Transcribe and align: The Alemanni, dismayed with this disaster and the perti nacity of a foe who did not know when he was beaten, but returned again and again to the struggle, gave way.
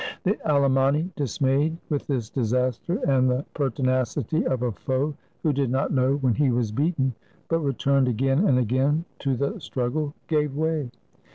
The 0.23 0.35
Alemanni, 0.49 1.11
dismayed 1.15 1.77
with 1.89 2.07
this 2.07 2.31
disaster 2.31 2.97
and 3.07 3.29
the 3.29 3.45
perti 3.53 3.85
nacity 3.85 4.43
of 4.47 4.63
a 4.63 4.71
foe 4.71 5.13
who 5.43 5.53
did 5.53 5.69
not 5.69 5.93
know 5.93 6.15
when 6.15 6.33
he 6.33 6.49
was 6.49 6.71
beaten, 6.71 7.13
but 7.49 7.59
returned 7.59 8.07
again 8.07 8.47
and 8.47 8.57
again 8.57 9.05
to 9.19 9.35
the 9.37 9.59
struggle, 9.59 10.15
gave 10.27 10.55
way. 10.55 10.89